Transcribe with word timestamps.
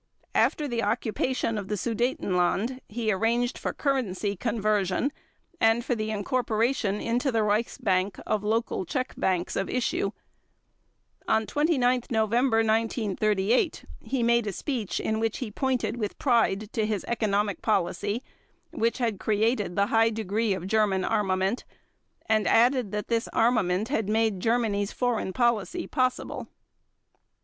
After 0.33 0.67
the 0.67 0.81
occupation 0.81 1.59
of 1.59 1.67
the 1.67 1.75
Sudetenland, 1.77 2.79
he 2.89 3.11
arranged 3.11 3.55
for 3.55 3.71
currency 3.71 4.35
conversion 4.35 5.11
and 5.59 5.85
for 5.85 5.93
the 5.93 6.09
incorporation 6.09 6.95
into 6.99 7.31
the 7.31 7.43
Reichsbank 7.43 8.19
of 8.25 8.43
local 8.43 8.83
Czech 8.83 9.13
banks 9.15 9.55
of 9.55 9.69
issue. 9.69 10.09
On 11.27 11.45
29 11.45 12.01
November 12.09 12.63
1938 12.65 13.85
he 14.01 14.23
made 14.23 14.47
a 14.47 14.51
speech 14.51 14.99
in 14.99 15.19
which 15.19 15.37
he 15.37 15.51
pointed 15.51 15.97
with 15.97 16.17
pride 16.17 16.73
to 16.73 16.87
his 16.87 17.05
economic 17.07 17.61
policy 17.61 18.23
which 18.71 18.97
had 18.97 19.19
created 19.19 19.75
the 19.75 19.85
high 19.93 20.09
degree 20.09 20.53
of 20.55 20.65
German 20.65 21.05
armament, 21.05 21.63
and 22.25 22.47
added 22.47 22.91
that 22.91 23.07
this 23.07 23.27
armament 23.33 23.89
had 23.89 24.09
made 24.09 24.39
Germany's 24.39 24.91
foreign 24.91 25.31
policy 25.31 25.85
possible. 25.85 26.47